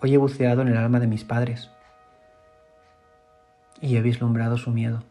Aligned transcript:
Hoy 0.00 0.14
he 0.14 0.16
buceado 0.16 0.62
en 0.62 0.68
el 0.68 0.76
alma 0.76 1.00
de 1.00 1.08
mis 1.08 1.24
padres 1.24 1.70
y 3.80 3.96
he 3.96 4.00
vislumbrado 4.00 4.56
su 4.56 4.70
miedo, 4.70 5.02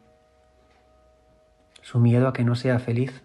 su 1.81 1.99
miedo 1.99 2.29
a 2.29 2.33
que 2.33 2.46
no 2.46 2.55
sea 2.55 2.79
feliz. 2.79 3.21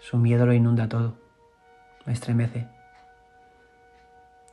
Su 0.00 0.16
miedo 0.16 0.46
lo 0.46 0.52
inunda 0.52 0.88
todo, 0.88 1.14
me 2.06 2.12
estremece. 2.12 2.68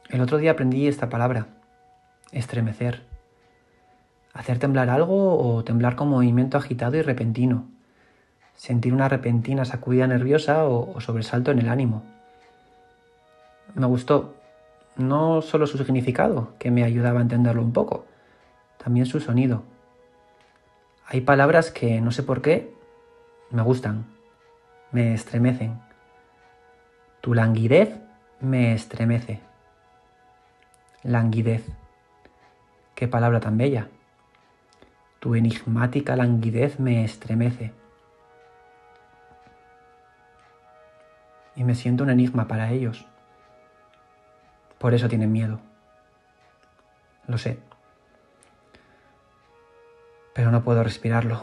El 0.10 0.22
otro 0.22 0.40
día 0.40 0.52
aprendí 0.52 0.88
esta 0.88 1.08
palabra, 1.08 1.46
estremecer. 2.32 3.04
Hacer 4.34 4.58
temblar 4.58 4.90
algo 4.90 5.38
o 5.38 5.64
temblar 5.64 5.96
con 5.96 6.10
movimiento 6.10 6.58
agitado 6.58 6.96
y 6.98 7.04
repentino. 7.04 7.68
Sentir 8.56 8.94
una 8.94 9.08
repentina 9.08 9.66
sacudida 9.66 10.08
nerviosa 10.08 10.66
o, 10.66 10.96
o 10.96 11.00
sobresalto 11.00 11.52
en 11.52 11.60
el 11.60 11.70
ánimo. 11.70 12.04
Me 13.76 13.86
gustó 13.86 14.37
no 14.98 15.42
solo 15.42 15.68
su 15.68 15.78
significado, 15.78 16.54
que 16.60 16.72
me 16.72 16.84
ayudaba 16.84 17.20
a 17.20 17.22
entenderlo 17.22 17.62
un 17.62 17.74
poco, 17.74 18.06
también 18.78 19.06
su 19.06 19.20
sonido. 19.20 19.64
Hay 21.06 21.22
palabras 21.22 21.72
que 21.72 22.02
no 22.02 22.12
sé 22.12 22.24
por 22.24 22.42
qué 22.42 22.74
me 23.52 23.62
gustan, 23.62 24.06
me 24.92 25.14
estremecen. 25.14 25.80
Tu 27.22 27.34
languidez 27.34 28.00
me 28.40 28.74
estremece. 28.74 29.42
Languidez. 31.04 31.66
Qué 32.96 33.08
palabra 33.08 33.40
tan 33.40 33.58
bella. 33.58 33.88
Tu 35.20 35.36
enigmática 35.36 36.16
languidez 36.16 36.80
me 36.80 37.04
estremece. 37.04 37.74
Y 41.56 41.64
me 41.64 41.76
siento 41.76 42.04
un 42.04 42.10
enigma 42.10 42.48
para 42.48 42.72
ellos. 42.72 43.08
Por 44.78 44.94
eso 44.94 45.08
tienen 45.10 45.32
miedo. 45.32 45.60
Lo 47.28 47.38
sé 47.38 47.60
pero 50.38 50.52
no 50.52 50.62
puedo 50.62 50.84
respirarlo. 50.84 51.42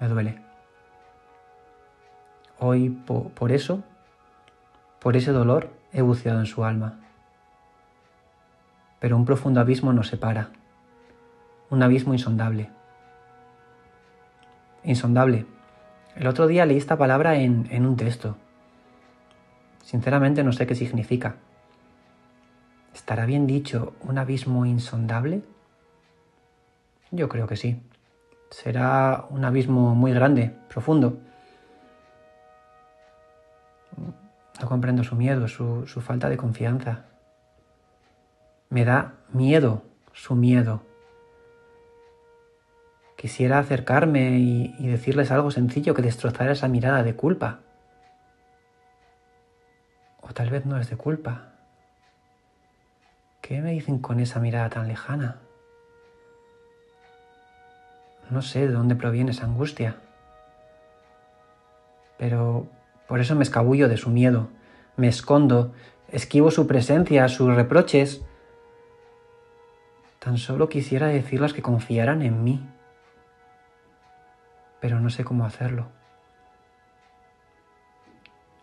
Me 0.00 0.08
duele. 0.08 0.42
Hoy 2.58 2.90
por 2.90 3.52
eso, 3.52 3.84
por 4.98 5.16
ese 5.16 5.30
dolor, 5.30 5.70
he 5.92 6.02
buceado 6.02 6.40
en 6.40 6.46
su 6.46 6.64
alma. 6.64 6.98
Pero 8.98 9.16
un 9.16 9.24
profundo 9.24 9.60
abismo 9.60 9.92
nos 9.92 10.08
separa. 10.08 10.50
Un 11.70 11.84
abismo 11.84 12.14
insondable. 12.14 12.68
Insondable. 14.82 15.46
El 16.16 16.26
otro 16.26 16.48
día 16.48 16.66
leí 16.66 16.78
esta 16.78 16.98
palabra 16.98 17.36
en, 17.36 17.68
en 17.70 17.86
un 17.86 17.96
texto. 17.96 18.36
Sinceramente 19.88 20.44
no 20.44 20.52
sé 20.52 20.66
qué 20.66 20.74
significa. 20.74 21.36
¿Estará 22.92 23.24
bien 23.24 23.46
dicho 23.46 23.94
un 24.02 24.18
abismo 24.18 24.66
insondable? 24.66 25.40
Yo 27.10 27.30
creo 27.30 27.46
que 27.46 27.56
sí. 27.56 27.80
Será 28.50 29.24
un 29.30 29.46
abismo 29.46 29.94
muy 29.94 30.12
grande, 30.12 30.54
profundo. 30.68 31.16
No 34.60 34.68
comprendo 34.68 35.04
su 35.04 35.16
miedo, 35.16 35.48
su, 35.48 35.86
falta 36.02 36.28
de 36.28 36.36
confianza. 36.36 37.06
Me 38.68 38.84
da 38.84 39.14
miedo 39.32 39.84
su 40.12 40.34
miedo. 40.34 40.82
Quisiera 43.16 43.58
acercarme 43.58 44.38
y, 44.38 44.74
y, 44.78 44.88
decirles 44.88 45.30
algo 45.30 45.50
sencillo 45.50 45.94
que 45.94 46.02
destrozara 46.02 46.52
esa 46.52 46.68
mirada 46.68 47.02
de 47.02 47.16
culpa. 47.16 47.60
O 50.28 50.34
tal 50.34 50.50
vez 50.50 50.66
no 50.66 50.78
es 50.78 50.90
de 50.90 50.96
culpa. 50.96 51.52
¿Qué 53.40 53.60
me 53.60 53.72
dicen 53.72 53.98
con 53.98 54.20
esa 54.20 54.40
mirada 54.40 54.68
tan 54.68 54.88
lejana? 54.88 55.38
No 58.30 58.42
sé 58.42 58.66
de 58.66 58.72
dónde 58.72 58.94
proviene 58.94 59.30
esa 59.30 59.44
angustia. 59.44 59.96
Pero 62.18 62.68
por 63.06 63.20
eso 63.20 63.34
me 63.34 63.42
escabullo 63.42 63.88
de 63.88 63.96
su 63.96 64.10
miedo, 64.10 64.48
me 64.96 65.08
escondo, 65.08 65.72
esquivo 66.08 66.50
su 66.50 66.66
presencia, 66.66 67.26
sus 67.28 67.54
reproches. 67.54 68.22
Tan 70.18 70.36
solo 70.36 70.68
quisiera 70.68 71.06
decirles 71.06 71.54
que 71.54 71.62
confiaran 71.62 72.20
en 72.20 72.44
mí, 72.44 72.68
pero 74.80 75.00
no 75.00 75.08
sé 75.08 75.24
cómo 75.24 75.46
hacerlo. 75.46 75.86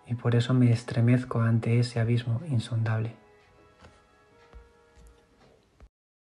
Y 0.08 0.16
por 0.16 0.36
eso 0.36 0.54
me 0.54 0.72
estremezco 0.72 1.42
ante 1.42 1.80
ese 1.80 2.00
abismo 2.00 2.42
insondable. 2.50 3.14